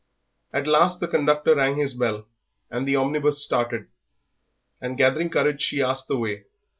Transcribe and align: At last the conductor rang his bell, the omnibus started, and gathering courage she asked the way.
At 0.51 0.65
last 0.65 0.99
the 0.99 1.07
conductor 1.07 1.53
rang 1.53 1.75
his 1.77 1.93
bell, 1.93 2.25
the 2.71 2.95
omnibus 2.95 3.43
started, 3.43 3.87
and 4.81 4.97
gathering 4.97 5.29
courage 5.29 5.61
she 5.61 5.83
asked 5.83 6.07
the 6.07 6.17
way. 6.17 6.45